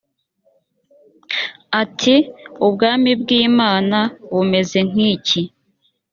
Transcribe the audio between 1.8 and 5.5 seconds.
ati ubwami bw imana bumeze nk iki